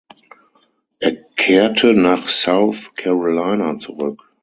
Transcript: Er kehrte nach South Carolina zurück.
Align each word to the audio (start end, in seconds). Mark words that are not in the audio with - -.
Er 0.99 1.11
kehrte 1.35 1.93
nach 1.93 2.27
South 2.27 2.95
Carolina 2.95 3.75
zurück. 3.75 4.33